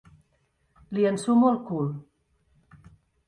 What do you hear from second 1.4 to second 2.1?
el cul.